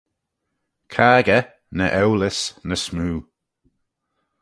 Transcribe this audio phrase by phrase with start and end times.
[0.93, 1.43] Caggey,
[1.77, 3.17] ny eulys, ny smoo.